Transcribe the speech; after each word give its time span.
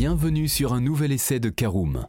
Bienvenue 0.00 0.46
sur 0.46 0.74
un 0.74 0.80
nouvel 0.80 1.10
essai 1.10 1.40
de 1.40 1.48
Caroom. 1.48 2.06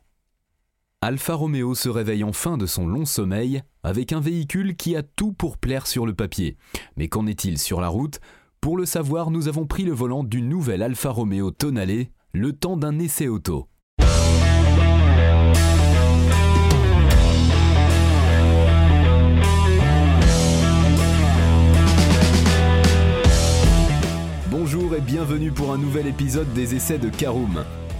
Alfa 1.01 1.33
Romeo 1.33 1.73
se 1.73 1.89
réveille 1.89 2.23
enfin 2.23 2.55
de 2.55 2.67
son 2.67 2.85
long 2.85 3.03
sommeil 3.03 3.63
avec 3.81 4.13
un 4.13 4.19
véhicule 4.19 4.75
qui 4.75 4.95
a 4.95 5.01
tout 5.01 5.33
pour 5.33 5.57
plaire 5.57 5.87
sur 5.87 6.05
le 6.05 6.13
papier. 6.13 6.55
Mais 6.97 7.07
qu'en 7.07 7.25
est-il 7.25 7.57
sur 7.57 7.81
la 7.81 7.87
route? 7.87 8.19
Pour 8.61 8.77
le 8.77 8.85
savoir, 8.85 9.31
nous 9.31 9.47
avons 9.47 9.65
pris 9.65 9.85
le 9.85 9.91
volant 9.91 10.23
d'une 10.23 10.47
nouvelle 10.47 10.83
Alfa 10.83 11.09
Romeo 11.09 11.49
Tonale, 11.49 12.05
le 12.31 12.53
temps 12.53 12.77
d'un 12.77 12.99
essai 12.99 13.27
auto. 13.27 13.67
Bonjour 24.51 24.93
et 24.93 25.01
bienvenue 25.01 25.51
pour 25.51 25.73
un 25.73 25.79
nouvel 25.79 26.05
épisode 26.05 26.53
des 26.53 26.75
essais 26.75 26.99
de 26.99 27.09
Caroom. 27.09 27.63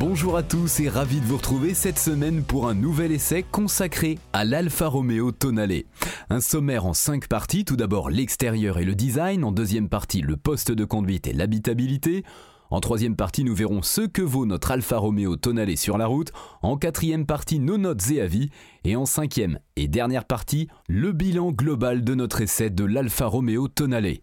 Bonjour 0.00 0.38
à 0.38 0.42
tous 0.42 0.80
et 0.80 0.88
ravi 0.88 1.20
de 1.20 1.26
vous 1.26 1.36
retrouver 1.36 1.74
cette 1.74 1.98
semaine 1.98 2.42
pour 2.42 2.70
un 2.70 2.74
nouvel 2.74 3.12
essai 3.12 3.42
consacré 3.42 4.18
à 4.32 4.46
l'Alfa 4.46 4.88
Romeo 4.88 5.30
Tonale. 5.30 5.82
Un 6.30 6.40
sommaire 6.40 6.86
en 6.86 6.94
5 6.94 7.28
parties, 7.28 7.66
tout 7.66 7.76
d'abord 7.76 8.08
l'extérieur 8.08 8.78
et 8.78 8.86
le 8.86 8.94
design, 8.94 9.44
en 9.44 9.52
deuxième 9.52 9.90
partie 9.90 10.22
le 10.22 10.38
poste 10.38 10.72
de 10.72 10.86
conduite 10.86 11.26
et 11.26 11.34
l'habitabilité, 11.34 12.24
en 12.70 12.80
troisième 12.80 13.14
partie, 13.14 13.44
nous 13.44 13.54
verrons 13.54 13.82
ce 13.82 14.00
que 14.00 14.22
vaut 14.22 14.46
notre 14.46 14.70
Alfa 14.70 14.96
Romeo 14.96 15.36
Tonale 15.36 15.76
sur 15.76 15.98
la 15.98 16.06
route. 16.06 16.32
En 16.62 16.76
quatrième 16.76 17.26
partie, 17.26 17.58
nos 17.58 17.78
notes 17.78 18.12
et 18.12 18.20
avis. 18.20 18.48
Et 18.84 18.94
en 18.94 19.06
cinquième 19.06 19.58
et 19.74 19.88
dernière 19.88 20.24
partie, 20.24 20.68
le 20.88 21.10
bilan 21.10 21.50
global 21.50 22.04
de 22.04 22.14
notre 22.14 22.42
essai 22.42 22.70
de 22.70 22.84
l'Alfa 22.84 23.26
Romeo 23.26 23.66
Tonale. 23.66 24.18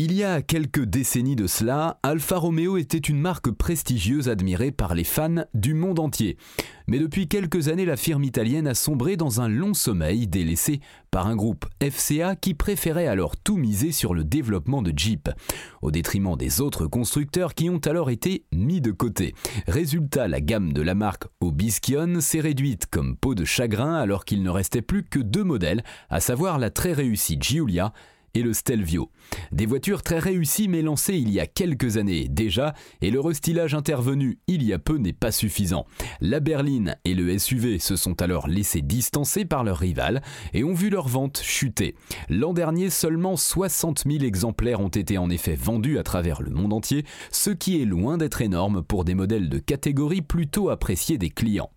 Il 0.00 0.12
y 0.12 0.22
a 0.22 0.42
quelques 0.42 0.84
décennies 0.84 1.34
de 1.34 1.48
cela, 1.48 1.98
Alfa 2.04 2.36
Romeo 2.36 2.76
était 2.76 2.98
une 2.98 3.18
marque 3.18 3.50
prestigieuse 3.50 4.28
admirée 4.28 4.70
par 4.70 4.94
les 4.94 5.02
fans 5.02 5.44
du 5.54 5.74
monde 5.74 5.98
entier. 5.98 6.36
Mais 6.86 7.00
depuis 7.00 7.26
quelques 7.26 7.66
années, 7.66 7.84
la 7.84 7.96
firme 7.96 8.22
italienne 8.22 8.68
a 8.68 8.76
sombré 8.76 9.16
dans 9.16 9.40
un 9.40 9.48
long 9.48 9.74
sommeil 9.74 10.28
délaissé 10.28 10.78
par 11.10 11.26
un 11.26 11.34
groupe 11.34 11.66
FCA 11.82 12.36
qui 12.36 12.54
préférait 12.54 13.08
alors 13.08 13.36
tout 13.36 13.56
miser 13.56 13.90
sur 13.90 14.14
le 14.14 14.22
développement 14.22 14.82
de 14.82 14.92
Jeep, 14.96 15.30
au 15.82 15.90
détriment 15.90 16.36
des 16.36 16.60
autres 16.60 16.86
constructeurs 16.86 17.56
qui 17.56 17.68
ont 17.68 17.80
alors 17.84 18.08
été 18.08 18.44
mis 18.52 18.80
de 18.80 18.92
côté. 18.92 19.34
Résultat, 19.66 20.28
la 20.28 20.40
gamme 20.40 20.72
de 20.72 20.80
la 20.80 20.94
marque 20.94 21.24
Obiscion 21.40 22.20
s'est 22.20 22.38
réduite 22.38 22.86
comme 22.86 23.16
peau 23.16 23.34
de 23.34 23.44
chagrin 23.44 23.96
alors 23.96 24.24
qu'il 24.24 24.44
ne 24.44 24.50
restait 24.50 24.80
plus 24.80 25.02
que 25.02 25.18
deux 25.18 25.44
modèles, 25.44 25.82
à 26.08 26.20
savoir 26.20 26.60
la 26.60 26.70
très 26.70 26.92
réussie 26.92 27.38
Giulia 27.40 27.92
et 28.34 28.42
le 28.42 28.52
Stelvio. 28.52 29.10
Des 29.52 29.66
voitures 29.66 30.02
très 30.02 30.18
réussies 30.18 30.68
mais 30.68 30.82
lancées 30.82 31.16
il 31.16 31.30
y 31.30 31.40
a 31.40 31.46
quelques 31.46 31.96
années 31.96 32.28
déjà, 32.28 32.74
et 33.00 33.10
le 33.10 33.20
restylage 33.20 33.74
intervenu 33.74 34.38
il 34.46 34.62
y 34.62 34.72
a 34.72 34.78
peu 34.78 34.96
n'est 34.96 35.12
pas 35.12 35.32
suffisant. 35.32 35.86
La 36.20 36.40
berline 36.40 36.96
et 37.04 37.14
le 37.14 37.38
SUV 37.38 37.78
se 37.78 37.96
sont 37.96 38.20
alors 38.22 38.48
laissés 38.48 38.82
distancer 38.82 39.44
par 39.44 39.64
leurs 39.64 39.78
rivales 39.78 40.22
et 40.54 40.64
ont 40.64 40.74
vu 40.74 40.90
leurs 40.90 41.08
ventes 41.08 41.40
chuter. 41.42 41.94
L'an 42.28 42.52
dernier, 42.52 42.90
seulement 42.90 43.36
60 43.36 44.04
000 44.06 44.24
exemplaires 44.24 44.80
ont 44.80 44.88
été 44.88 45.18
en 45.18 45.30
effet 45.30 45.54
vendus 45.54 45.98
à 45.98 46.02
travers 46.02 46.42
le 46.42 46.50
monde 46.50 46.72
entier, 46.72 47.04
ce 47.30 47.50
qui 47.50 47.80
est 47.80 47.84
loin 47.84 48.18
d'être 48.18 48.42
énorme 48.42 48.82
pour 48.82 49.04
des 49.04 49.14
modèles 49.14 49.48
de 49.48 49.58
catégorie 49.58 50.22
plutôt 50.22 50.70
appréciés 50.70 51.18
des 51.18 51.30
clients. 51.30 51.70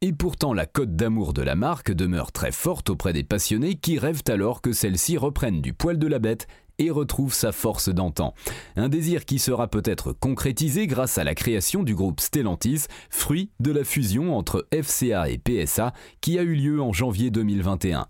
Et 0.00 0.12
pourtant, 0.12 0.54
la 0.54 0.64
cote 0.64 0.94
d'amour 0.94 1.32
de 1.32 1.42
la 1.42 1.56
marque 1.56 1.90
demeure 1.90 2.30
très 2.30 2.52
forte 2.52 2.88
auprès 2.88 3.12
des 3.12 3.24
passionnés 3.24 3.74
qui 3.74 3.98
rêvent 3.98 4.22
alors 4.28 4.62
que 4.62 4.72
celle-ci 4.72 5.16
reprenne 5.16 5.60
du 5.60 5.72
poil 5.72 5.98
de 5.98 6.06
la 6.06 6.20
bête 6.20 6.46
et 6.78 6.90
retrouve 6.90 7.34
sa 7.34 7.50
force 7.50 7.88
d'antan. 7.88 8.32
Un 8.76 8.88
désir 8.88 9.24
qui 9.24 9.40
sera 9.40 9.66
peut-être 9.66 10.12
concrétisé 10.12 10.86
grâce 10.86 11.18
à 11.18 11.24
la 11.24 11.34
création 11.34 11.82
du 11.82 11.96
groupe 11.96 12.20
Stellantis, 12.20 12.84
fruit 13.10 13.50
de 13.58 13.72
la 13.72 13.82
fusion 13.82 14.38
entre 14.38 14.68
FCA 14.72 15.30
et 15.30 15.38
PSA 15.38 15.92
qui 16.20 16.38
a 16.38 16.42
eu 16.42 16.54
lieu 16.54 16.80
en 16.80 16.92
janvier 16.92 17.32
2021. 17.32 18.06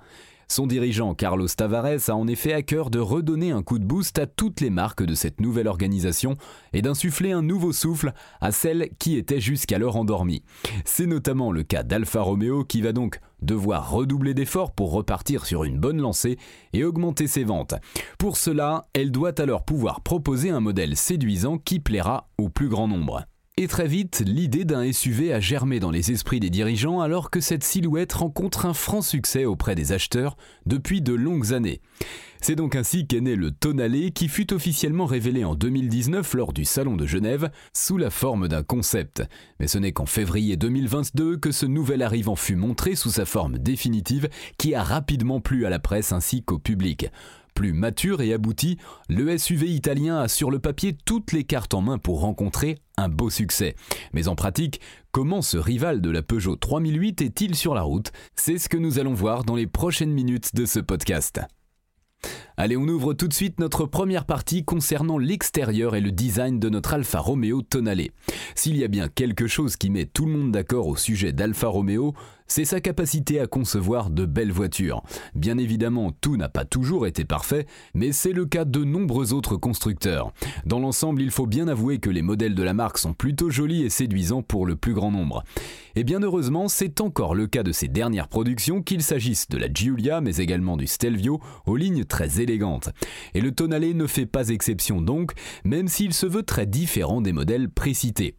Son 0.50 0.66
dirigeant 0.66 1.14
Carlos 1.14 1.46
Tavares 1.46 2.08
a 2.08 2.16
en 2.16 2.26
effet 2.26 2.54
à 2.54 2.62
cœur 2.62 2.88
de 2.88 2.98
redonner 2.98 3.50
un 3.50 3.62
coup 3.62 3.78
de 3.78 3.84
boost 3.84 4.18
à 4.18 4.26
toutes 4.26 4.62
les 4.62 4.70
marques 4.70 5.02
de 5.02 5.14
cette 5.14 5.42
nouvelle 5.42 5.68
organisation 5.68 6.36
et 6.72 6.80
d'insuffler 6.80 7.32
un 7.32 7.42
nouveau 7.42 7.74
souffle 7.74 8.14
à 8.40 8.50
celles 8.50 8.88
qui 8.98 9.18
étaient 9.18 9.42
jusqu'alors 9.42 9.96
endormies. 9.96 10.42
C'est 10.86 11.04
notamment 11.04 11.52
le 11.52 11.64
cas 11.64 11.82
d'Alfa 11.82 12.22
Romeo 12.22 12.64
qui 12.64 12.80
va 12.80 12.94
donc 12.94 13.20
devoir 13.42 13.90
redoubler 13.90 14.32
d'efforts 14.32 14.72
pour 14.72 14.90
repartir 14.92 15.44
sur 15.44 15.64
une 15.64 15.78
bonne 15.78 16.00
lancée 16.00 16.38
et 16.72 16.82
augmenter 16.82 17.26
ses 17.26 17.44
ventes. 17.44 17.74
Pour 18.18 18.38
cela, 18.38 18.88
elle 18.94 19.12
doit 19.12 19.38
alors 19.38 19.66
pouvoir 19.66 20.00
proposer 20.00 20.48
un 20.48 20.60
modèle 20.60 20.96
séduisant 20.96 21.58
qui 21.58 21.78
plaira 21.78 22.30
au 22.38 22.48
plus 22.48 22.68
grand 22.68 22.88
nombre. 22.88 23.26
Et 23.60 23.66
très 23.66 23.88
vite, 23.88 24.22
l'idée 24.24 24.64
d'un 24.64 24.92
SUV 24.92 25.32
a 25.32 25.40
germé 25.40 25.80
dans 25.80 25.90
les 25.90 26.12
esprits 26.12 26.38
des 26.38 26.48
dirigeants 26.48 27.00
alors 27.00 27.28
que 27.28 27.40
cette 27.40 27.64
silhouette 27.64 28.12
rencontre 28.12 28.66
un 28.66 28.72
franc 28.72 29.02
succès 29.02 29.46
auprès 29.46 29.74
des 29.74 29.90
acheteurs 29.90 30.36
depuis 30.64 31.00
de 31.02 31.12
longues 31.12 31.52
années. 31.52 31.80
C'est 32.40 32.54
donc 32.54 32.76
ainsi 32.76 33.08
qu'est 33.08 33.20
né 33.20 33.34
le 33.34 33.50
Tonale 33.50 34.12
qui 34.12 34.28
fut 34.28 34.52
officiellement 34.52 35.06
révélé 35.06 35.44
en 35.44 35.56
2019 35.56 36.34
lors 36.34 36.52
du 36.52 36.64
Salon 36.64 36.94
de 36.94 37.04
Genève 37.04 37.50
sous 37.72 37.96
la 37.96 38.10
forme 38.10 38.46
d'un 38.46 38.62
concept. 38.62 39.24
Mais 39.58 39.66
ce 39.66 39.78
n'est 39.78 39.90
qu'en 39.90 40.06
février 40.06 40.56
2022 40.56 41.38
que 41.38 41.50
ce 41.50 41.66
nouvel 41.66 42.02
arrivant 42.02 42.36
fut 42.36 42.54
montré 42.54 42.94
sous 42.94 43.10
sa 43.10 43.24
forme 43.24 43.58
définitive 43.58 44.28
qui 44.56 44.76
a 44.76 44.84
rapidement 44.84 45.40
plu 45.40 45.66
à 45.66 45.70
la 45.70 45.80
presse 45.80 46.12
ainsi 46.12 46.44
qu'au 46.44 46.60
public. 46.60 47.08
Plus 47.58 47.72
mature 47.72 48.20
et 48.20 48.32
abouti, 48.32 48.78
le 49.08 49.36
SUV 49.36 49.66
italien 49.66 50.20
a 50.20 50.28
sur 50.28 50.52
le 50.52 50.60
papier 50.60 50.96
toutes 51.04 51.32
les 51.32 51.42
cartes 51.42 51.74
en 51.74 51.80
main 51.80 51.98
pour 51.98 52.20
rencontrer 52.20 52.78
un 52.96 53.08
beau 53.08 53.30
succès. 53.30 53.74
Mais 54.12 54.28
en 54.28 54.36
pratique, 54.36 54.80
comment 55.10 55.42
ce 55.42 55.56
rival 55.56 56.00
de 56.00 56.08
la 56.08 56.22
Peugeot 56.22 56.54
3008 56.54 57.20
est-il 57.20 57.56
sur 57.56 57.74
la 57.74 57.82
route? 57.82 58.12
C'est 58.36 58.58
ce 58.58 58.68
que 58.68 58.76
nous 58.76 59.00
allons 59.00 59.12
voir 59.12 59.42
dans 59.42 59.56
les 59.56 59.66
prochaines 59.66 60.12
minutes 60.12 60.54
de 60.54 60.66
ce 60.66 60.78
podcast. 60.78 61.40
Allez, 62.56 62.76
on 62.76 62.86
ouvre 62.86 63.12
tout 63.12 63.26
de 63.26 63.34
suite 63.34 63.58
notre 63.58 63.86
première 63.86 64.24
partie 64.24 64.64
concernant 64.64 65.18
l'extérieur 65.18 65.96
et 65.96 66.00
le 66.00 66.12
design 66.12 66.60
de 66.60 66.68
notre 66.68 66.94
Alfa 66.94 67.18
Romeo 67.18 67.62
Tonale. 67.62 68.10
S'il 68.54 68.76
y 68.76 68.84
a 68.84 68.88
bien 68.88 69.08
quelque 69.08 69.48
chose 69.48 69.76
qui 69.76 69.90
met 69.90 70.06
tout 70.06 70.26
le 70.26 70.32
monde 70.32 70.52
d'accord 70.52 70.86
au 70.86 70.96
sujet 70.96 71.32
d'Alfa 71.32 71.68
Romeo, 71.68 72.14
c'est 72.48 72.64
sa 72.64 72.80
capacité 72.80 73.40
à 73.40 73.46
concevoir 73.46 74.10
de 74.10 74.24
belles 74.24 74.52
voitures. 74.52 75.02
Bien 75.34 75.58
évidemment, 75.58 76.12
tout 76.20 76.36
n'a 76.36 76.48
pas 76.48 76.64
toujours 76.64 77.06
été 77.06 77.24
parfait, 77.24 77.66
mais 77.94 78.12
c'est 78.12 78.32
le 78.32 78.46
cas 78.46 78.64
de 78.64 78.84
nombreux 78.84 79.32
autres 79.32 79.56
constructeurs. 79.56 80.32
Dans 80.66 80.80
l'ensemble, 80.80 81.22
il 81.22 81.30
faut 81.30 81.46
bien 81.46 81.68
avouer 81.68 81.98
que 81.98 82.10
les 82.10 82.22
modèles 82.22 82.54
de 82.54 82.62
la 82.62 82.74
marque 82.74 82.98
sont 82.98 83.12
plutôt 83.12 83.50
jolis 83.50 83.82
et 83.82 83.90
séduisants 83.90 84.42
pour 84.42 84.66
le 84.66 84.76
plus 84.76 84.94
grand 84.94 85.10
nombre. 85.10 85.44
Et 85.94 86.04
bien 86.04 86.22
heureusement, 86.22 86.68
c'est 86.68 87.00
encore 87.00 87.34
le 87.34 87.46
cas 87.46 87.62
de 87.62 87.72
ces 87.72 87.88
dernières 87.88 88.28
productions, 88.28 88.82
qu'il 88.82 89.02
s'agisse 89.02 89.48
de 89.48 89.58
la 89.58 89.72
Giulia, 89.72 90.20
mais 90.20 90.36
également 90.36 90.76
du 90.76 90.86
Stelvio, 90.86 91.40
aux 91.66 91.76
lignes 91.76 92.04
très 92.04 92.40
élégantes. 92.40 92.90
Et 93.34 93.40
le 93.40 93.52
Tonale 93.52 93.92
ne 93.94 94.06
fait 94.06 94.26
pas 94.26 94.48
exception 94.48 95.00
donc, 95.00 95.32
même 95.64 95.88
s'il 95.88 96.14
se 96.14 96.26
veut 96.26 96.42
très 96.42 96.66
différent 96.66 97.20
des 97.20 97.32
modèles 97.32 97.68
précités. 97.68 98.37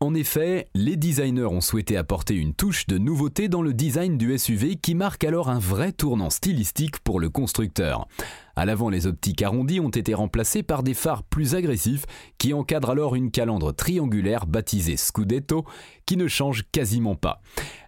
En 0.00 0.14
effet, 0.14 0.68
les 0.74 0.94
designers 0.94 1.46
ont 1.46 1.60
souhaité 1.60 1.96
apporter 1.96 2.34
une 2.34 2.54
touche 2.54 2.86
de 2.86 2.98
nouveauté 2.98 3.48
dans 3.48 3.62
le 3.62 3.74
design 3.74 4.16
du 4.16 4.38
SUV 4.38 4.76
qui 4.76 4.94
marque 4.94 5.24
alors 5.24 5.48
un 5.48 5.58
vrai 5.58 5.90
tournant 5.90 6.30
stylistique 6.30 7.00
pour 7.00 7.18
le 7.18 7.30
constructeur. 7.30 8.06
À 8.54 8.64
l'avant, 8.64 8.90
les 8.90 9.08
optiques 9.08 9.42
arrondies 9.42 9.80
ont 9.80 9.88
été 9.88 10.14
remplacées 10.14 10.62
par 10.62 10.84
des 10.84 10.94
phares 10.94 11.24
plus 11.24 11.56
agressifs 11.56 12.06
qui 12.38 12.54
encadrent 12.54 12.90
alors 12.90 13.16
une 13.16 13.32
calandre 13.32 13.74
triangulaire 13.74 14.46
baptisée 14.46 14.96
Scudetto 14.96 15.64
qui 16.06 16.16
ne 16.16 16.28
change 16.28 16.64
quasiment 16.70 17.16
pas. 17.16 17.40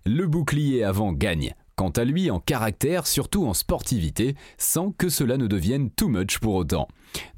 Le 0.04 0.26
bouclier 0.26 0.82
avant 0.82 1.12
gagne 1.12 1.54
quant 1.80 1.88
à 1.88 2.04
lui 2.04 2.30
en 2.30 2.40
caractère, 2.40 3.06
surtout 3.06 3.46
en 3.46 3.54
sportivité, 3.54 4.34
sans 4.58 4.92
que 4.92 5.08
cela 5.08 5.38
ne 5.38 5.46
devienne 5.46 5.88
too 5.88 6.08
much 6.08 6.38
pour 6.38 6.54
autant. 6.54 6.88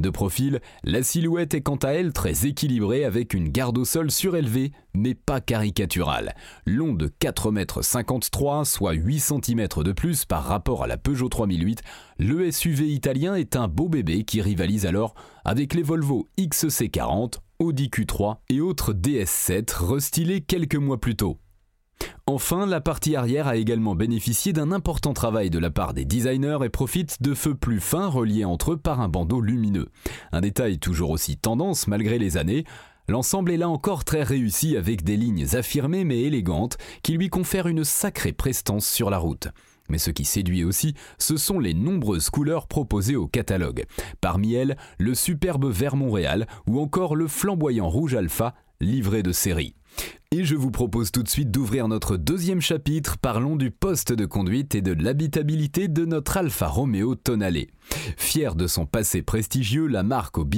De 0.00 0.10
profil, 0.10 0.60
la 0.82 1.04
silhouette 1.04 1.54
est 1.54 1.60
quant 1.60 1.76
à 1.76 1.90
elle 1.90 2.12
très 2.12 2.44
équilibrée 2.44 3.04
avec 3.04 3.34
une 3.34 3.50
garde 3.50 3.78
au 3.78 3.84
sol 3.84 4.10
surélevée, 4.10 4.72
mais 4.94 5.14
pas 5.14 5.40
caricaturale. 5.40 6.34
Long 6.66 6.92
de 6.92 7.06
4,53 7.06 8.58
m, 8.58 8.64
soit 8.64 8.94
8 8.94 9.20
cm 9.20 9.68
de 9.76 9.92
plus 9.92 10.24
par 10.24 10.42
rapport 10.42 10.82
à 10.82 10.88
la 10.88 10.96
Peugeot 10.96 11.28
3008, 11.28 11.80
le 12.18 12.50
SUV 12.50 12.88
italien 12.88 13.36
est 13.36 13.54
un 13.54 13.68
beau 13.68 13.88
bébé 13.88 14.24
qui 14.24 14.42
rivalise 14.42 14.86
alors 14.86 15.14
avec 15.44 15.72
les 15.72 15.84
Volvo 15.84 16.26
XC40, 16.36 17.34
Audi 17.60 17.90
Q3 17.90 18.38
et 18.48 18.60
autres 18.60 18.92
DS7 18.92 19.72
restylés 19.84 20.40
quelques 20.40 20.74
mois 20.74 21.00
plus 21.00 21.14
tôt. 21.14 21.38
Enfin, 22.26 22.66
la 22.66 22.80
partie 22.80 23.16
arrière 23.16 23.48
a 23.48 23.56
également 23.56 23.94
bénéficié 23.94 24.52
d'un 24.52 24.72
important 24.72 25.12
travail 25.12 25.50
de 25.50 25.58
la 25.58 25.70
part 25.70 25.92
des 25.94 26.04
designers 26.04 26.58
et 26.64 26.68
profite 26.68 27.22
de 27.22 27.34
feux 27.34 27.54
plus 27.54 27.80
fins 27.80 28.06
reliés 28.06 28.44
entre 28.44 28.72
eux 28.72 28.76
par 28.76 29.00
un 29.00 29.08
bandeau 29.08 29.40
lumineux. 29.40 29.88
Un 30.32 30.40
détail 30.40 30.78
toujours 30.78 31.10
aussi 31.10 31.36
tendance 31.36 31.86
malgré 31.88 32.18
les 32.18 32.36
années, 32.36 32.64
L'ensemble 33.08 33.50
est 33.50 33.56
là 33.56 33.68
encore 33.68 34.04
très 34.04 34.22
réussi 34.22 34.76
avec 34.76 35.02
des 35.02 35.16
lignes 35.16 35.56
affirmées 35.56 36.04
mais 36.04 36.20
élégantes 36.20 36.78
qui 37.02 37.14
lui 37.14 37.30
confèrent 37.30 37.66
une 37.66 37.82
sacrée 37.82 38.32
prestance 38.32 38.86
sur 38.86 39.10
la 39.10 39.18
route. 39.18 39.48
Mais 39.88 39.98
ce 39.98 40.10
qui 40.10 40.24
séduit 40.24 40.64
aussi, 40.64 40.94
ce 41.18 41.36
sont 41.36 41.58
les 41.58 41.74
nombreuses 41.74 42.30
couleurs 42.30 42.68
proposées 42.68 43.16
au 43.16 43.26
catalogue. 43.26 43.84
Parmi 44.20 44.54
elles, 44.54 44.76
le 44.98 45.14
superbe 45.14 45.66
vert 45.66 45.96
Montréal 45.96 46.46
ou 46.66 46.80
encore 46.80 47.16
le 47.16 47.26
flamboyant 47.26 47.88
rouge 47.88 48.14
alpha 48.14 48.54
livré 48.80 49.22
de 49.22 49.32
série. 49.32 49.74
Et 50.34 50.44
je 50.44 50.54
vous 50.54 50.70
propose 50.70 51.12
tout 51.12 51.22
de 51.22 51.28
suite 51.28 51.50
d'ouvrir 51.50 51.88
notre 51.88 52.16
deuxième 52.16 52.62
chapitre, 52.62 53.18
parlons 53.18 53.54
du 53.54 53.70
poste 53.70 54.14
de 54.14 54.24
conduite 54.24 54.74
et 54.74 54.80
de 54.80 54.92
l'habitabilité 54.92 55.88
de 55.88 56.06
notre 56.06 56.38
Alfa 56.38 56.68
Romeo 56.68 57.14
Tonale. 57.14 57.66
Fier 58.16 58.54
de 58.54 58.66
son 58.66 58.86
passé 58.86 59.20
prestigieux, 59.20 59.86
la 59.86 60.02
marque 60.02 60.38
au 60.38 60.48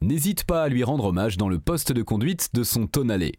n'hésite 0.00 0.44
pas 0.44 0.62
à 0.62 0.68
lui 0.68 0.84
rendre 0.84 1.06
hommage 1.06 1.36
dans 1.36 1.48
le 1.48 1.58
poste 1.58 1.90
de 1.90 2.02
conduite 2.02 2.50
de 2.54 2.62
son 2.62 2.86
Tonale. 2.86 3.32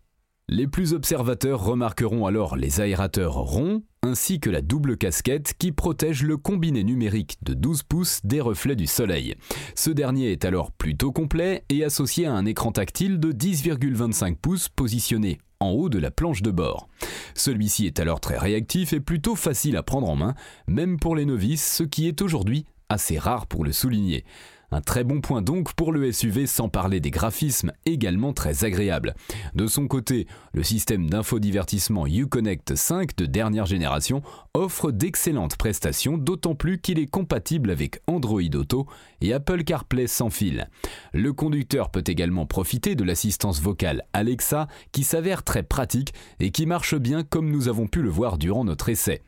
Les 0.49 0.67
plus 0.67 0.93
observateurs 0.93 1.63
remarqueront 1.63 2.25
alors 2.25 2.57
les 2.57 2.81
aérateurs 2.81 3.35
ronds 3.35 3.81
ainsi 4.01 4.41
que 4.41 4.49
la 4.49 4.61
double 4.61 4.97
casquette 4.97 5.53
qui 5.57 5.71
protège 5.71 6.23
le 6.23 6.35
combiné 6.35 6.83
numérique 6.83 7.37
de 7.43 7.53
12 7.53 7.83
pouces 7.83 8.19
des 8.25 8.41
reflets 8.41 8.75
du 8.75 8.85
soleil. 8.85 9.35
Ce 9.75 9.89
dernier 9.89 10.33
est 10.33 10.43
alors 10.43 10.73
plutôt 10.73 11.13
complet 11.13 11.63
et 11.69 11.85
associé 11.85 12.25
à 12.25 12.33
un 12.33 12.45
écran 12.45 12.73
tactile 12.73 13.21
de 13.21 13.31
10,25 13.31 14.35
pouces 14.35 14.67
positionné 14.67 15.39
en 15.61 15.69
haut 15.69 15.87
de 15.87 15.99
la 15.99 16.11
planche 16.11 16.41
de 16.41 16.51
bord. 16.51 16.89
Celui-ci 17.35 17.85
est 17.85 18.01
alors 18.01 18.19
très 18.19 18.37
réactif 18.37 18.91
et 18.91 18.99
plutôt 18.99 19.35
facile 19.35 19.77
à 19.77 19.83
prendre 19.83 20.09
en 20.09 20.17
main, 20.17 20.35
même 20.67 20.99
pour 20.99 21.15
les 21.15 21.25
novices, 21.25 21.77
ce 21.77 21.83
qui 21.83 22.09
est 22.09 22.21
aujourd'hui 22.21 22.65
assez 22.89 23.17
rare 23.17 23.47
pour 23.47 23.63
le 23.63 23.71
souligner. 23.71 24.25
Un 24.73 24.81
très 24.81 25.03
bon 25.03 25.21
point 25.21 25.43
donc 25.43 25.73
pour 25.73 25.91
le 25.91 26.11
SUV 26.11 26.47
sans 26.47 26.67
parler 26.67 26.99
des 26.99 27.11
graphismes 27.11 27.73
également 27.85 28.33
très 28.33 28.65
agréables. 28.65 29.13
De 29.53 29.67
son 29.67 29.87
côté, 29.87 30.25
le 30.51 30.63
système 30.63 31.11
d'infodivertissement 31.11 32.07
Uconnect 32.07 32.73
5 32.73 33.15
de 33.15 33.27
dernière 33.27 33.67
génération 33.67 34.23
offre 34.55 34.89
d'excellentes 34.89 35.57
prestations 35.57 36.17
d'autant 36.17 36.55
plus 36.55 36.79
qu'il 36.79 36.97
est 36.97 37.05
compatible 37.05 37.69
avec 37.69 37.99
Android 38.07 38.41
Auto 38.55 38.87
et 39.21 39.31
Apple 39.31 39.63
CarPlay 39.63 40.07
sans 40.07 40.31
fil. 40.31 40.67
Le 41.13 41.33
conducteur 41.33 41.91
peut 41.91 42.03
également 42.07 42.47
profiter 42.47 42.95
de 42.95 43.03
l'assistance 43.03 43.61
vocale 43.61 44.05
Alexa 44.11 44.67
qui 44.91 45.03
s'avère 45.03 45.43
très 45.43 45.61
pratique 45.61 46.15
et 46.39 46.49
qui 46.49 46.65
marche 46.65 46.95
bien 46.95 47.21
comme 47.21 47.51
nous 47.51 47.67
avons 47.67 47.85
pu 47.85 48.01
le 48.01 48.09
voir 48.09 48.39
durant 48.39 48.63
notre 48.63 48.89
essai. 48.89 49.21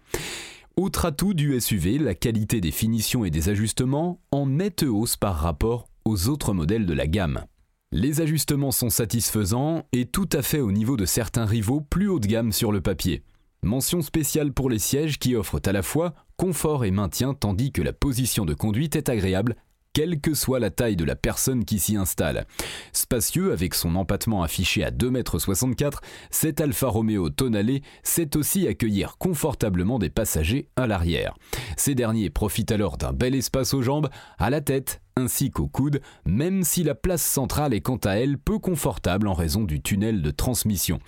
Autre 0.77 1.05
atout 1.05 1.33
du 1.33 1.57
SUV, 1.57 1.99
la 1.99 2.15
qualité 2.15 2.59
des 2.59 2.71
finitions 2.71 3.23
et 3.23 3.29
des 3.29 3.47
ajustements 3.47 4.19
en 4.31 4.45
nette 4.45 4.83
hausse 4.83 5.15
par 5.15 5.35
rapport 5.37 5.87
aux 6.03 6.27
autres 6.27 6.51
modèles 6.51 6.85
de 6.85 6.93
la 6.93 7.07
gamme. 7.07 7.45
Les 7.93 8.19
ajustements 8.19 8.73
sont 8.73 8.89
satisfaisants 8.89 9.83
et 9.93 10.05
tout 10.05 10.27
à 10.33 10.41
fait 10.41 10.59
au 10.59 10.73
niveau 10.73 10.97
de 10.97 11.05
certains 11.05 11.45
rivaux 11.45 11.79
plus 11.79 12.09
haut 12.09 12.19
de 12.19 12.27
gamme 12.27 12.51
sur 12.51 12.73
le 12.73 12.81
papier. 12.81 13.23
Mention 13.63 14.01
spéciale 14.01 14.51
pour 14.51 14.69
les 14.69 14.79
sièges 14.79 15.17
qui 15.17 15.37
offrent 15.37 15.61
à 15.63 15.71
la 15.71 15.81
fois 15.81 16.13
confort 16.35 16.83
et 16.83 16.91
maintien 16.91 17.33
tandis 17.33 17.71
que 17.71 17.81
la 17.81 17.93
position 17.93 18.43
de 18.43 18.53
conduite 18.53 18.97
est 18.97 19.07
agréable 19.07 19.55
quelle 19.95 20.19
que 20.19 20.33
soit 20.33 20.59
la 20.59 20.71
taille 20.71 20.97
de 20.97 21.05
la 21.05 21.15
personne 21.15 21.63
qui 21.63 21.79
s'y 21.79 21.95
installe. 21.95 22.45
Spacieux 22.91 23.53
avec 23.53 23.73
son 23.73 23.95
empattement 23.95 24.43
affiché 24.43 24.83
à 24.83 24.91
2,64 24.91 25.85
m, 25.85 25.91
cet 26.31 26.59
Alfa 26.59 26.87
Romeo 26.87 27.29
Tonale 27.29 27.79
sait 28.03 28.35
aussi 28.35 28.67
accueillir 28.67 29.17
confortablement 29.17 29.97
des 29.97 30.09
passagers 30.09 30.67
à 30.75 30.85
l'arrière. 30.85 31.33
Ces 31.77 31.95
derniers 31.95 32.29
profitent 32.29 32.73
alors 32.73 32.97
d'un 32.97 33.13
bel 33.13 33.35
espace 33.35 33.73
aux 33.73 33.81
jambes, 33.81 34.09
à 34.37 34.49
la 34.49 34.59
tête 34.59 34.99
ainsi 35.17 35.49
qu'au 35.49 35.67
coude, 35.67 36.01
même 36.25 36.63
si 36.63 36.83
la 36.83 36.93
place 36.93 37.23
centrale 37.23 37.73
est 37.73 37.79
quant 37.79 37.95
à 38.03 38.15
elle 38.15 38.37
peu 38.37 38.59
confortable 38.59 39.29
en 39.29 39.33
raison 39.33 39.63
du 39.63 39.81
tunnel 39.81 40.21
de 40.21 40.29
transmission. 40.29 40.99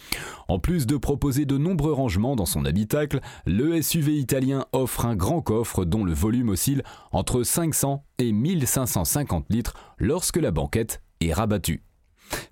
En 0.48 0.60
plus 0.60 0.88
de 0.88 0.96
proposer 0.96 1.44
de 1.44 1.58
nombreux 1.58 1.92
rangements 1.92 2.38
dans 2.38 2.46
son 2.46 2.64
habitacle, 2.64 3.20
le 3.46 3.82
SUV 3.82 4.14
italien 4.14 4.66
offre 4.72 5.06
un 5.06 5.18
grand 5.18 5.42
coffre 5.42 5.84
dont 5.84 6.06
le 6.06 6.14
volume 6.14 6.48
oscille 6.48 6.84
entre 7.12 7.44
500 7.44 8.06
et 8.20 8.32
1550 8.32 9.48
litres 9.50 9.74
lorsque 9.98 10.38
la 10.38 10.52
banquette 10.52 11.02
est 11.20 11.34
rabattue. 11.34 11.84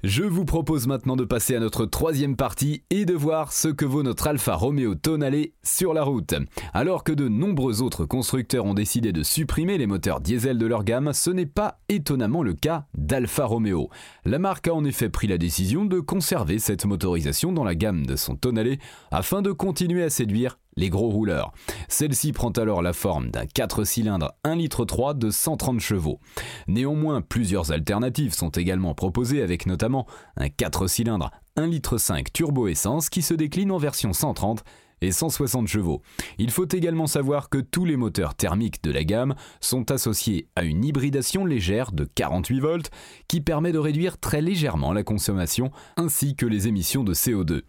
Je 0.03 0.23
vous 0.23 0.45
propose 0.45 0.87
maintenant 0.87 1.15
de 1.15 1.23
passer 1.23 1.55
à 1.55 1.59
notre 1.59 1.85
troisième 1.85 2.35
partie 2.35 2.83
et 2.89 3.05
de 3.05 3.13
voir 3.13 3.51
ce 3.51 3.67
que 3.67 3.85
vaut 3.85 4.03
notre 4.03 4.27
Alfa 4.27 4.55
Romeo 4.55 4.95
Tonale 4.95 5.47
sur 5.63 5.93
la 5.93 6.03
route. 6.03 6.35
Alors 6.73 7.03
que 7.03 7.11
de 7.11 7.27
nombreux 7.27 7.81
autres 7.81 8.05
constructeurs 8.05 8.65
ont 8.65 8.73
décidé 8.73 9.11
de 9.11 9.23
supprimer 9.23 9.77
les 9.77 9.87
moteurs 9.87 10.21
diesel 10.21 10.57
de 10.57 10.65
leur 10.65 10.83
gamme, 10.83 11.11
ce 11.13 11.31
n'est 11.31 11.45
pas 11.45 11.79
étonnamment 11.89 12.43
le 12.43 12.53
cas 12.53 12.85
d'Alfa 12.97 13.45
Romeo. 13.45 13.89
La 14.25 14.39
marque 14.39 14.67
a 14.67 14.73
en 14.73 14.85
effet 14.85 15.09
pris 15.09 15.27
la 15.27 15.37
décision 15.37 15.85
de 15.85 15.99
conserver 15.99 16.59
cette 16.59 16.85
motorisation 16.85 17.51
dans 17.51 17.63
la 17.63 17.75
gamme 17.75 18.05
de 18.05 18.15
son 18.15 18.35
Tonale 18.35 18.77
afin 19.11 19.41
de 19.41 19.51
continuer 19.51 20.03
à 20.03 20.09
séduire 20.09 20.59
les 20.77 20.89
gros 20.89 21.09
rouleurs. 21.09 21.53
Celle-ci 21.87 22.33
prend 22.33 22.49
alors 22.51 22.81
la 22.81 22.93
forme 22.93 23.29
d'un 23.29 23.45
4 23.45 23.83
cylindres 23.85 24.33
1,3 24.43 24.57
litre 24.57 25.13
de 25.13 25.29
130 25.29 25.79
chevaux. 25.79 26.19
Néanmoins, 26.67 27.21
plusieurs 27.21 27.71
alternatives 27.71 28.33
sont 28.33 28.49
également 28.49 28.93
proposées 28.93 29.41
avec 29.41 29.65
notamment 29.65 30.05
un 30.35 30.49
4 30.49 30.87
cylindres 30.87 31.31
1,5 31.57 31.69
litre 31.69 31.97
turbo 32.33 32.67
essence 32.67 33.09
qui 33.09 33.21
se 33.21 33.33
décline 33.33 33.71
en 33.71 33.77
version 33.77 34.11
130 34.11 34.63
et 35.01 35.11
160 35.11 35.67
chevaux. 35.67 36.01
Il 36.37 36.51
faut 36.51 36.67
également 36.67 37.07
savoir 37.07 37.49
que 37.49 37.57
tous 37.57 37.85
les 37.85 37.97
moteurs 37.97 38.35
thermiques 38.35 38.83
de 38.83 38.91
la 38.91 39.03
gamme 39.03 39.35
sont 39.61 39.91
associés 39.91 40.47
à 40.55 40.63
une 40.63 40.83
hybridation 40.83 41.45
légère 41.45 41.91
de 41.91 42.05
48 42.05 42.59
volts 42.59 42.91
qui 43.27 43.41
permet 43.41 43.71
de 43.71 43.79
réduire 43.79 44.17
très 44.17 44.41
légèrement 44.41 44.93
la 44.93 45.03
consommation 45.03 45.71
ainsi 45.97 46.35
que 46.35 46.45
les 46.45 46.67
émissions 46.67 47.03
de 47.03 47.13
CO2. 47.13 47.61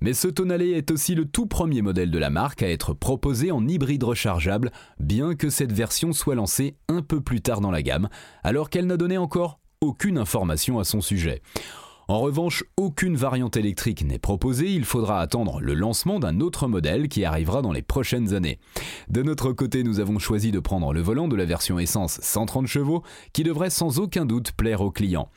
Mais 0.00 0.12
ce 0.12 0.28
Tonale 0.28 0.62
est 0.62 0.90
aussi 0.90 1.14
le 1.14 1.24
tout 1.24 1.46
premier 1.46 1.82
modèle 1.82 2.10
de 2.10 2.18
la 2.18 2.30
marque 2.30 2.62
à 2.62 2.70
être 2.70 2.94
proposé 2.94 3.50
en 3.50 3.66
hybride 3.66 4.04
rechargeable, 4.04 4.70
bien 4.98 5.34
que 5.34 5.50
cette 5.50 5.72
version 5.72 6.12
soit 6.12 6.34
lancée 6.34 6.76
un 6.88 7.02
peu 7.02 7.20
plus 7.20 7.40
tard 7.40 7.60
dans 7.60 7.70
la 7.70 7.82
gamme, 7.82 8.08
alors 8.42 8.70
qu'elle 8.70 8.86
n'a 8.86 8.96
donné 8.96 9.18
encore 9.18 9.60
aucune 9.80 10.18
information 10.18 10.78
à 10.78 10.84
son 10.84 11.00
sujet. 11.00 11.42
En 12.10 12.18
revanche, 12.18 12.64
aucune 12.76 13.14
variante 13.14 13.56
électrique 13.56 14.04
n'est 14.04 14.18
proposée, 14.18 14.72
il 14.72 14.84
faudra 14.84 15.20
attendre 15.20 15.60
le 15.60 15.74
lancement 15.74 16.18
d'un 16.18 16.40
autre 16.40 16.66
modèle 16.66 17.06
qui 17.06 17.24
arrivera 17.24 17.62
dans 17.62 17.70
les 17.70 17.82
prochaines 17.82 18.34
années. 18.34 18.58
De 19.08 19.22
notre 19.22 19.52
côté, 19.52 19.84
nous 19.84 20.00
avons 20.00 20.18
choisi 20.18 20.50
de 20.50 20.58
prendre 20.58 20.92
le 20.92 21.00
volant 21.00 21.28
de 21.28 21.36
la 21.36 21.44
version 21.44 21.78
essence 21.78 22.18
130 22.20 22.66
chevaux 22.66 23.04
qui 23.32 23.44
devrait 23.44 23.70
sans 23.70 24.00
aucun 24.00 24.26
doute 24.26 24.50
plaire 24.50 24.80
aux 24.80 24.90
clients. 24.90 25.28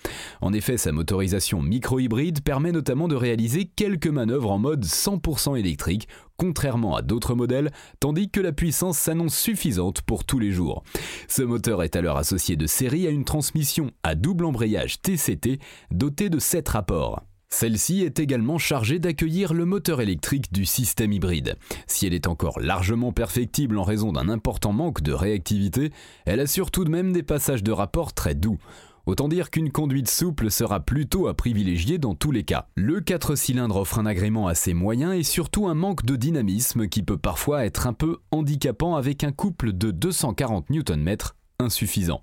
En 0.41 0.51
effet, 0.51 0.77
sa 0.77 0.91
motorisation 0.91 1.61
micro-hybride 1.61 2.41
permet 2.41 2.71
notamment 2.71 3.07
de 3.07 3.15
réaliser 3.15 3.65
quelques 3.65 4.07
manœuvres 4.07 4.49
en 4.49 4.57
mode 4.57 4.83
100% 4.83 5.59
électrique 5.59 6.07
contrairement 6.37 6.95
à 6.95 7.01
d'autres 7.01 7.35
modèles, 7.35 7.71
tandis 7.99 8.29
que 8.29 8.41
la 8.41 8.51
puissance 8.51 8.97
s'annonce 8.97 9.37
suffisante 9.37 10.01
pour 10.01 10.25
tous 10.25 10.39
les 10.39 10.51
jours. 10.51 10.83
Ce 11.27 11.41
moteur 11.41 11.83
est 11.83 11.95
alors 11.95 12.17
associé 12.17 12.55
de 12.55 12.67
série 12.67 13.07
à 13.07 13.11
une 13.11 13.25
transmission 13.25 13.91
à 14.03 14.15
double 14.15 14.45
embrayage 14.45 15.01
TCT 15.01 15.59
dotée 15.91 16.29
de 16.29 16.39
7 16.39 16.69
rapports. 16.69 17.23
Celle-ci 17.53 18.01
est 18.01 18.19
également 18.19 18.57
chargée 18.57 18.97
d'accueillir 18.97 19.53
le 19.53 19.65
moteur 19.65 20.01
électrique 20.01 20.51
du 20.51 20.65
système 20.65 21.13
hybride. 21.13 21.55
Si 21.85 22.07
elle 22.07 22.15
est 22.15 22.25
encore 22.25 22.59
largement 22.59 23.11
perfectible 23.11 23.77
en 23.77 23.83
raison 23.83 24.11
d'un 24.11 24.27
important 24.27 24.73
manque 24.73 25.01
de 25.03 25.13
réactivité, 25.13 25.91
elle 26.25 26.39
assure 26.39 26.71
tout 26.71 26.83
de 26.83 26.89
même 26.89 27.13
des 27.13 27.21
passages 27.21 27.61
de 27.61 27.71
rapport 27.71 28.13
très 28.13 28.33
doux. 28.33 28.57
Autant 29.05 29.27
dire 29.27 29.49
qu'une 29.49 29.69
conduite 29.69 30.09
souple 30.09 30.49
sera 30.49 30.79
plutôt 30.79 31.27
à 31.27 31.33
privilégier 31.33 31.97
dans 31.97 32.15
tous 32.15 32.31
les 32.31 32.43
cas. 32.43 32.69
Le 32.75 33.01
4 33.01 33.35
cylindres 33.35 33.75
offre 33.75 33.99
un 33.99 34.05
agrément 34.05 34.47
assez 34.47 34.73
moyen 34.73 35.11
et 35.11 35.23
surtout 35.23 35.67
un 35.67 35.73
manque 35.73 36.05
de 36.05 36.15
dynamisme 36.15 36.87
qui 36.87 37.03
peut 37.03 37.17
parfois 37.17 37.65
être 37.65 37.85
un 37.85 37.91
peu 37.91 38.19
handicapant 38.31 38.95
avec 38.95 39.25
un 39.25 39.33
couple 39.33 39.73
de 39.73 39.91
240 39.91 40.69
Nm 40.69 41.17
insuffisant. 41.59 42.21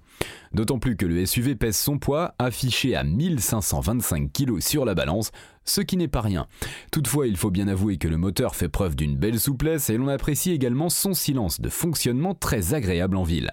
D'autant 0.53 0.79
plus 0.79 0.97
que 0.97 1.07
le 1.07 1.25
SUV 1.25 1.55
pèse 1.55 1.77
son 1.77 1.99
poids, 1.99 2.35
affiché 2.39 2.95
à 2.97 3.05
1525 3.05 4.33
kg 4.33 4.61
sur 4.61 4.85
la 4.85 4.95
balance, 4.95 5.31
ce 5.65 5.81
qui 5.81 5.97
n'est 5.97 6.09
pas 6.09 6.21
rien. 6.21 6.47
Toutefois, 6.91 7.27
il 7.27 7.37
faut 7.37 7.51
bien 7.51 7.69
avouer 7.69 7.97
que 7.97 8.09
le 8.09 8.17
moteur 8.17 8.57
fait 8.57 8.69
preuve 8.69 8.97
d'une 8.97 9.17
belle 9.17 9.39
souplesse 9.39 9.91
et 9.91 9.97
l'on 9.97 10.09
apprécie 10.09 10.51
également 10.51 10.89
son 10.89 11.15
silence 11.15 11.61
de 11.61 11.69
fonctionnement 11.69 12.35
très 12.35 12.75
agréable 12.75 13.17
en 13.17 13.23
ville. 13.23 13.53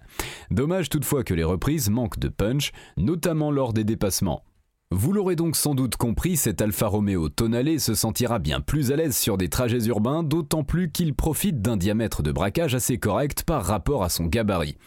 Dommage 0.52 0.90
toutefois 0.90 1.24
que 1.24 1.34
les 1.34 1.44
reprises 1.44 1.90
manquent 1.90 2.20
de 2.20 2.30
punch, 2.30 2.72
notamment 2.98 3.52
lors 3.52 3.74
des 3.74 3.84
dépassements. 3.84 4.44
Vous 4.92 5.12
l'aurez 5.12 5.36
donc 5.36 5.58
sans 5.58 5.76
doute 5.76 5.98
compris, 5.98 6.38
cet 6.38 6.62
Alfa 6.62 6.88
Romeo 6.88 7.28
Tonale 7.28 7.78
se 7.78 7.94
sentira 7.94 8.40
bien 8.40 8.62
plus 8.62 8.94
à 8.94 8.96
l'aise 8.96 9.18
sur 9.18 9.38
des 9.38 9.50
trajets 9.50 9.84
urbains, 9.88 10.24
d'autant 10.24 10.64
plus 10.64 10.90
qu'il 10.90 11.14
profite 11.14 11.62
d'un 11.62 11.76
diamètre 11.76 12.24
de 12.24 12.32
braquage 12.32 12.74
assez 12.74 12.98
correct 12.98 13.44
par 13.44 13.66
rapport 13.66 14.06
à 14.06 14.08
son 14.08 14.28
gabarit. 14.28 14.78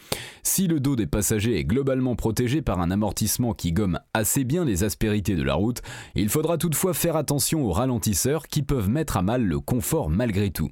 Si 0.41 0.65
le 0.65 0.79
dos 0.79 0.95
des 0.95 1.05
passagers 1.05 1.59
est 1.59 1.65
globalement 1.65 2.15
protégé 2.15 2.63
par 2.63 2.79
un 2.81 2.89
amortissement 2.89 3.53
qui 3.53 3.73
gomme 3.73 3.99
assez 4.15 4.43
bien 4.43 4.65
les 4.65 4.83
aspérités 4.83 5.35
de 5.35 5.43
la 5.43 5.53
route, 5.53 5.83
il 6.15 6.29
faudra 6.29 6.57
toutefois 6.57 6.95
faire 6.95 7.15
attention 7.15 7.63
aux 7.63 7.71
ralentisseurs 7.71 8.47
qui 8.47 8.63
peuvent 8.63 8.89
mettre 8.89 9.17
à 9.17 9.21
mal 9.21 9.43
le 9.43 9.59
confort 9.59 10.09
malgré 10.09 10.49
tout. 10.49 10.71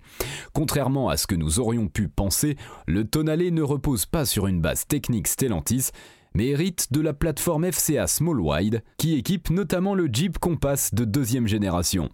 Contrairement 0.54 1.08
à 1.08 1.18
ce 1.18 1.28
que 1.28 1.36
nous 1.36 1.60
aurions 1.60 1.88
pu 1.88 2.08
penser, 2.08 2.58
le 2.88 3.06
Tonale 3.06 3.52
ne 3.52 3.62
repose 3.62 4.08
pas 4.08 4.26
sur 4.26 4.48
une 4.48 4.60
base 4.60 4.88
technique 4.88 5.28
Stellantis, 5.28 5.92
mais 6.40 6.48
hérite 6.48 6.94
de 6.94 7.02
la 7.02 7.12
plateforme 7.12 7.70
FCA 7.70 8.08
Small 8.08 8.40
Wide 8.40 8.82
qui 8.96 9.16
équipe 9.16 9.50
notamment 9.50 9.94
le 9.94 10.08
Jeep 10.10 10.38
Compass 10.40 10.94
de 10.94 11.04
deuxième 11.04 11.48
génération. 11.48 12.10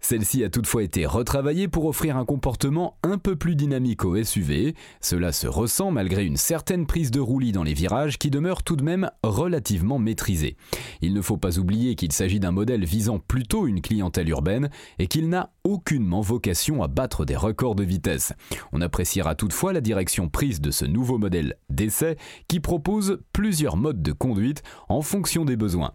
Celle-ci 0.00 0.44
a 0.44 0.50
toutefois 0.50 0.82
été 0.82 1.06
retravaillée 1.06 1.68
pour 1.68 1.86
offrir 1.86 2.16
un 2.16 2.24
comportement 2.24 2.96
un 3.02 3.18
peu 3.18 3.36
plus 3.36 3.54
dynamique 3.54 4.04
au 4.04 4.22
SUV. 4.22 4.74
Cela 5.00 5.32
se 5.32 5.46
ressent 5.46 5.90
malgré 5.90 6.24
une 6.24 6.36
certaine 6.36 6.86
prise 6.86 7.10
de 7.10 7.20
roulis 7.20 7.52
dans 7.52 7.62
les 7.62 7.74
virages 7.74 8.18
qui 8.18 8.30
demeure 8.30 8.62
tout 8.62 8.76
de 8.76 8.82
même 8.82 9.10
relativement 9.22 9.98
maîtrisée. 9.98 10.56
Il 11.00 11.14
ne 11.14 11.22
faut 11.22 11.36
pas 11.36 11.58
oublier 11.58 11.94
qu'il 11.94 12.12
s'agit 12.12 12.40
d'un 12.40 12.50
modèle 12.50 12.84
visant 12.84 13.18
plutôt 13.18 13.66
une 13.66 13.82
clientèle 13.82 14.28
urbaine 14.28 14.70
et 14.98 15.06
qu'il 15.06 15.28
n'a 15.28 15.52
aucunement 15.64 16.20
vocation 16.20 16.82
à 16.82 16.88
battre 16.88 17.24
des 17.24 17.36
records 17.36 17.74
de 17.74 17.84
vitesse. 17.84 18.32
On 18.72 18.80
appréciera 18.80 19.34
toutefois 19.34 19.72
la 19.72 19.80
direction 19.80 20.28
prise 20.28 20.60
de 20.60 20.70
ce 20.70 20.84
nouveau 20.84 21.18
modèle 21.18 21.56
d'essai 21.68 22.16
qui 22.48 22.60
propose 22.60 23.18
plusieurs 23.32 23.76
modes 23.76 24.02
de 24.02 24.12
conduite 24.12 24.62
en 24.88 25.02
fonction 25.02 25.44
des 25.44 25.56
besoins. 25.56 25.92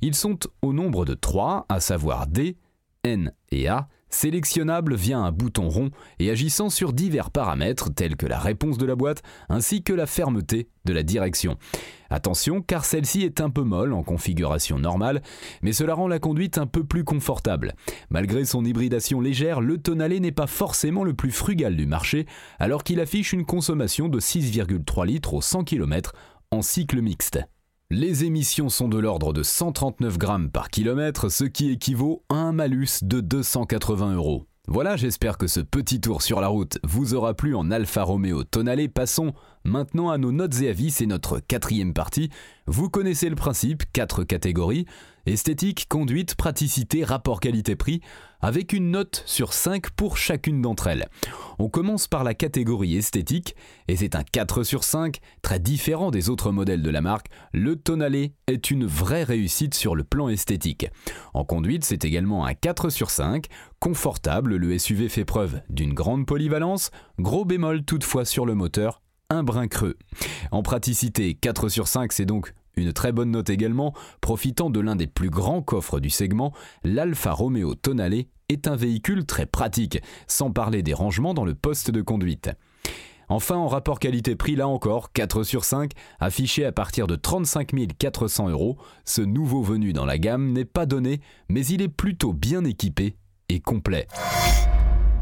Ils 0.00 0.14
sont 0.14 0.38
au 0.62 0.72
nombre 0.72 1.04
de 1.04 1.14
trois, 1.14 1.66
à 1.68 1.80
savoir 1.80 2.26
D, 2.26 2.56
N 3.06 3.32
et 3.50 3.68
A, 3.68 3.88
sélectionnables 4.10 4.94
via 4.94 5.18
un 5.18 5.32
bouton 5.32 5.68
rond 5.68 5.90
et 6.18 6.30
agissant 6.30 6.70
sur 6.70 6.92
divers 6.92 7.30
paramètres 7.30 7.92
tels 7.92 8.16
que 8.16 8.26
la 8.26 8.38
réponse 8.38 8.78
de 8.78 8.86
la 8.86 8.96
boîte 8.96 9.22
ainsi 9.48 9.82
que 9.82 9.92
la 9.92 10.06
fermeté 10.06 10.68
de 10.84 10.92
la 10.92 11.02
direction. 11.02 11.56
Attention 12.10 12.62
car 12.62 12.84
celle-ci 12.84 13.22
est 13.22 13.40
un 13.40 13.50
peu 13.50 13.62
molle 13.62 13.92
en 13.92 14.02
configuration 14.02 14.78
normale, 14.78 15.22
mais 15.62 15.72
cela 15.72 15.94
rend 15.94 16.08
la 16.08 16.18
conduite 16.18 16.58
un 16.58 16.66
peu 16.66 16.84
plus 16.84 17.04
confortable. 17.04 17.74
Malgré 18.10 18.44
son 18.44 18.64
hybridation 18.64 19.20
légère, 19.20 19.60
le 19.60 19.78
Tonale 19.78 20.18
n'est 20.18 20.32
pas 20.32 20.46
forcément 20.46 21.04
le 21.04 21.14
plus 21.14 21.32
frugal 21.32 21.76
du 21.76 21.86
marché 21.86 22.26
alors 22.58 22.84
qu'il 22.84 23.00
affiche 23.00 23.32
une 23.32 23.44
consommation 23.44 24.08
de 24.08 24.20
6,3 24.20 25.06
litres 25.06 25.34
au 25.34 25.40
100 25.40 25.64
km 25.64 26.12
en 26.50 26.62
cycle 26.62 27.00
mixte. 27.00 27.40
Les 27.92 28.24
émissions 28.24 28.68
sont 28.68 28.88
de 28.88 28.98
l'ordre 28.98 29.32
de 29.32 29.44
139 29.44 30.18
grammes 30.18 30.50
par 30.50 30.70
kilomètre, 30.70 31.28
ce 31.28 31.44
qui 31.44 31.70
équivaut 31.70 32.24
à 32.28 32.34
un 32.34 32.50
malus 32.50 33.04
de 33.04 33.20
280 33.20 34.14
euros. 34.14 34.48
Voilà, 34.66 34.96
j'espère 34.96 35.38
que 35.38 35.46
ce 35.46 35.60
petit 35.60 36.00
tour 36.00 36.22
sur 36.22 36.40
la 36.40 36.48
route 36.48 36.80
vous 36.82 37.14
aura 37.14 37.34
plu 37.34 37.54
en 37.54 37.70
Alfa 37.70 38.02
Romeo 38.02 38.42
Tonale. 38.42 38.88
Passons 38.88 39.34
maintenant 39.66 40.10
à 40.10 40.18
nos 40.18 40.32
notes 40.32 40.62
et 40.62 40.68
avis, 40.68 40.90
c'est 40.90 41.06
notre 41.06 41.40
quatrième 41.40 41.92
partie. 41.92 42.30
Vous 42.66 42.88
connaissez 42.88 43.28
le 43.28 43.36
principe, 43.36 43.84
quatre 43.92 44.24
catégories. 44.24 44.86
Esthétique, 45.26 45.86
conduite, 45.88 46.36
praticité, 46.36 47.02
rapport 47.02 47.40
qualité-prix, 47.40 48.00
avec 48.40 48.72
une 48.72 48.92
note 48.92 49.24
sur 49.26 49.52
5 49.52 49.90
pour 49.90 50.16
chacune 50.16 50.62
d'entre 50.62 50.86
elles. 50.86 51.08
On 51.58 51.68
commence 51.68 52.06
par 52.06 52.22
la 52.22 52.32
catégorie 52.32 52.96
esthétique, 52.96 53.56
et 53.88 53.96
c'est 53.96 54.14
un 54.14 54.22
4 54.22 54.62
sur 54.62 54.84
5, 54.84 55.18
très 55.42 55.58
différent 55.58 56.12
des 56.12 56.30
autres 56.30 56.52
modèles 56.52 56.82
de 56.82 56.90
la 56.90 57.00
marque. 57.00 57.26
Le 57.52 57.74
Tonale 57.74 58.28
est 58.46 58.70
une 58.70 58.86
vraie 58.86 59.24
réussite 59.24 59.74
sur 59.74 59.96
le 59.96 60.04
plan 60.04 60.28
esthétique. 60.28 60.86
En 61.34 61.44
conduite, 61.44 61.84
c'est 61.84 62.04
également 62.04 62.46
un 62.46 62.54
4 62.54 62.88
sur 62.88 63.10
5, 63.10 63.46
confortable, 63.80 64.54
le 64.54 64.78
SUV 64.78 65.08
fait 65.08 65.24
preuve 65.24 65.60
d'une 65.68 65.92
grande 65.92 66.24
polyvalence, 66.24 66.92
gros 67.18 67.44
bémol 67.44 67.84
toutefois 67.84 68.24
sur 68.24 68.46
le 68.46 68.54
moteur, 68.54 69.02
un 69.30 69.42
brin 69.42 69.68
creux. 69.68 69.96
En 70.50 70.62
praticité, 70.62 71.34
4 71.34 71.68
sur 71.68 71.88
5, 71.88 72.12
c'est 72.12 72.24
donc 72.24 72.52
une 72.76 72.92
très 72.92 73.12
bonne 73.12 73.30
note 73.30 73.48
également, 73.48 73.94
profitant 74.20 74.68
de 74.68 74.80
l'un 74.80 74.96
des 74.96 75.06
plus 75.06 75.30
grands 75.30 75.62
coffres 75.62 75.98
du 75.98 76.10
segment, 76.10 76.52
l'Alfa 76.84 77.32
Romeo 77.32 77.74
Tonale 77.74 78.24
est 78.48 78.68
un 78.68 78.76
véhicule 78.76 79.24
très 79.24 79.46
pratique, 79.46 80.00
sans 80.26 80.50
parler 80.50 80.82
des 80.82 80.92
rangements 80.92 81.34
dans 81.34 81.46
le 81.46 81.54
poste 81.54 81.90
de 81.90 82.02
conduite. 82.02 82.50
Enfin, 83.28 83.56
en 83.56 83.66
rapport 83.66 83.98
qualité-prix, 83.98 84.54
là 84.54 84.68
encore, 84.68 85.12
4 85.12 85.42
sur 85.42 85.64
5, 85.64 85.92
affiché 86.20 86.64
à 86.64 86.70
partir 86.70 87.06
de 87.06 87.16
35 87.16 87.72
400 87.98 88.50
euros, 88.50 88.76
ce 89.04 89.22
nouveau 89.22 89.62
venu 89.62 89.92
dans 89.92 90.04
la 90.04 90.18
gamme 90.18 90.52
n'est 90.52 90.64
pas 90.64 90.86
donné, 90.86 91.20
mais 91.48 91.66
il 91.66 91.82
est 91.82 91.88
plutôt 91.88 92.32
bien 92.32 92.64
équipé 92.64 93.16
et 93.48 93.58
complet. 93.58 94.06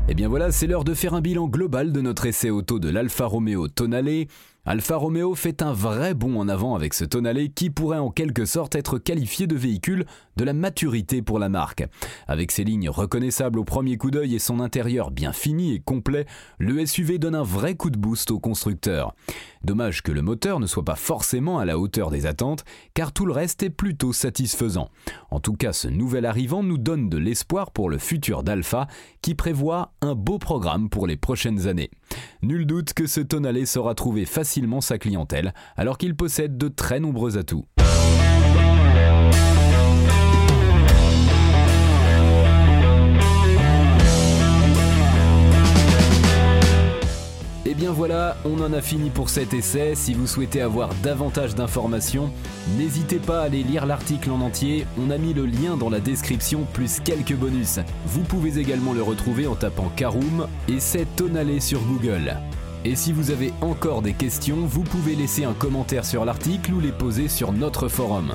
Et 0.07 0.11
eh 0.11 0.15
bien 0.15 0.29
voilà, 0.29 0.53
c'est 0.53 0.67
l'heure 0.67 0.85
de 0.85 0.93
faire 0.93 1.15
un 1.15 1.23
bilan 1.23 1.49
global 1.49 1.91
de 1.91 2.03
notre 2.03 2.27
essai 2.27 2.51
auto 2.51 2.79
de 2.79 2.91
l'Alfa 2.91 3.25
Romeo 3.25 3.69
Tonale. 3.69 4.27
Alfa 4.67 4.97
Romeo 4.97 5.35
fait 5.35 5.61
un 5.61 5.75
vrai 5.75 6.15
bond 6.15 6.41
en 6.41 6.49
avant 6.49 6.75
avec 6.75 6.95
ce 6.95 7.05
Tonale 7.05 7.51
qui 7.55 7.69
pourrait 7.69 7.99
en 7.99 8.11
quelque 8.11 8.47
sorte 8.47 8.75
être 8.75 8.97
qualifié 8.97 9.47
de 9.47 9.55
véhicule 9.55 10.07
de 10.37 10.45
la 10.45 10.55
maturité 10.55 11.21
pour 11.21 11.39
la 11.39 11.51
marque. 11.51 11.87
Avec 12.29 12.51
ses 12.51 12.65
lignes 12.65 12.89
reconnaissables 12.89 13.59
au 13.59 13.65
premier 13.65 13.99
coup 13.99 14.11
d'œil 14.11 14.35
et 14.35 14.39
son 14.39 14.61
intérieur 14.61 15.11
bien 15.11 15.35
fini 15.35 15.75
et 15.75 15.81
complet, 15.81 16.25
le 16.59 16.85
SUV 16.87 17.19
donne 17.19 17.35
un 17.35 17.43
vrai 17.43 17.75
coup 17.75 17.91
de 17.91 17.99
boost 17.99 18.31
au 18.31 18.39
constructeur. 18.39 19.15
Dommage 19.65 20.03
que 20.03 20.13
le 20.13 20.23
moteur 20.23 20.61
ne 20.61 20.67
soit 20.67 20.85
pas 20.85 20.97
forcément 20.97 21.59
à 21.59 21.67
la 21.67 21.79
hauteur 21.79 22.11
des 22.11 22.25
attentes, 22.25 22.65
car 22.95 23.13
tout 23.13 23.27
le 23.27 23.33
reste 23.33 23.63
est 23.63 23.71
plutôt 23.71 24.15
satisfaisant. 24.15 24.89
En 25.31 25.41
tout 25.41 25.55
cas, 25.55 25.75
ce 25.75 25.89
nouvel 25.89 26.25
arrivant 26.25 26.63
nous 26.63 26.79
donne 26.79 27.11
de 27.11 27.19
l'espoir 27.19 27.71
pour 27.71 27.91
le 27.91 27.99
futur 27.99 28.43
d'Alpha, 28.43 28.89
qui 29.21 29.35
prévoit 29.35 29.93
un 30.01 30.15
beau 30.15 30.39
programme 30.39 30.89
pour 30.89 31.07
les 31.07 31.17
prochaines 31.17 31.67
années. 31.67 31.91
Nul 32.43 32.67
doute 32.67 32.93
que 32.93 33.07
ce 33.07 33.21
Tonale 33.21 33.67
saura 33.67 33.95
trouver 33.95 34.25
facilement 34.27 34.54
sa 34.81 34.99
clientèle, 34.99 35.55
alors 35.77 35.99
qu'il 35.99 36.15
possède 36.15 36.57
de 36.57 36.69
très 36.69 37.01
nombreux 37.01 37.39
atouts. 37.39 37.67
Et 47.67 47.71
eh 47.71 47.75
bien 47.75 47.93
voilà, 47.93 48.37
on 48.45 48.61
en 48.61 48.75
a 48.75 48.83
fini 48.83 49.09
pour 49.09 49.31
cet 49.31 49.55
essai. 49.55 49.95
Si 49.95 50.13
vous 50.13 50.27
souhaitez 50.27 50.61
avoir 50.61 50.91
davantage 51.03 51.55
d'informations, 51.55 52.31
n'hésitez 52.77 53.19
pas 53.19 53.41
à 53.41 53.45
aller 53.45 53.63
lire 53.63 53.87
l'article 53.87 54.31
en 54.31 54.41
entier. 54.43 54.87
On 54.99 55.11
a 55.11 55.17
mis 55.17 55.33
le 55.33 55.47
lien 55.47 55.77
dans 55.77 55.89
la 55.89 55.99
description 55.99 56.67
plus 56.75 57.01
quelques 57.01 57.35
bonus. 57.35 57.81
Vous 58.07 58.23
pouvez 58.23 58.59
également 58.59 58.93
le 58.93 59.03
retrouver 59.03 59.47
en 59.47 59.55
tapant 59.55 59.91
Caroom 59.97 60.47
et 60.69 60.79
c'est 60.79 61.07
Tonale 61.17 61.61
sur 61.61 61.81
Google. 61.81 62.37
Et 62.87 62.97
si 62.97 63.13
vous 63.13 63.31
avez 63.31 63.53
encore 63.63 64.03
des 64.03 64.13
questions, 64.13 64.67
vous 64.67 64.83
pouvez 64.83 65.15
laisser 65.15 65.45
un 65.45 65.55
commentaire 65.55 66.05
sur 66.05 66.27
l'article 66.27 66.75
ou 66.75 66.81
les 66.81 66.93
poser 66.93 67.29
sur 67.29 67.51
notre 67.53 67.89
forum. 67.89 68.35